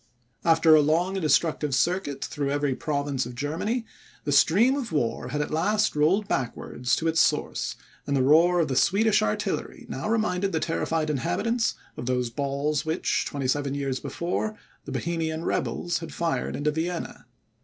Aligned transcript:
After 0.43 0.73
a 0.73 0.81
long 0.81 1.13
and 1.15 1.21
destructive 1.21 1.75
circuit 1.75 2.25
through 2.25 2.49
every 2.49 2.73
province 2.73 3.27
of 3.27 3.35
Germany, 3.35 3.85
the 4.23 4.31
stream 4.31 4.73
of 4.75 4.91
war 4.91 5.27
had 5.27 5.41
at 5.41 5.51
last 5.51 5.95
rolled 5.95 6.27
backwards 6.27 6.95
to 6.95 7.07
its 7.07 7.21
source, 7.21 7.75
and 8.07 8.17
the 8.17 8.23
roar 8.23 8.59
of 8.59 8.67
the 8.67 8.75
Swedish 8.75 9.21
artillery 9.21 9.85
now 9.89 10.09
reminded 10.09 10.53
the 10.53 10.59
terrified 10.59 11.11
inhabitants 11.11 11.75
of 11.97 12.07
those 12.07 12.31
balls 12.31 12.83
which, 12.83 13.25
twenty 13.27 13.47
seven 13.47 13.75
years 13.75 13.99
before, 13.99 14.57
the 14.85 14.91
Bohemian 14.91 15.45
rebels 15.45 15.99
had 15.99 16.11
fired 16.11 16.55
into 16.55 16.71
Vienna. 16.71 17.27